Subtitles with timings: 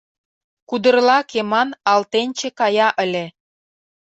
[0.69, 3.25] Кудырла кеман алтенче кая ыле.